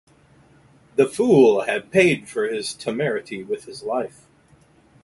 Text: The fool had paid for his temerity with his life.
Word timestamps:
The 0.95 1.05
fool 1.07 1.65
had 1.65 1.91
paid 1.91 2.27
for 2.27 2.45
his 2.47 2.73
temerity 2.73 3.43
with 3.43 3.65
his 3.65 3.83
life. 3.83 4.25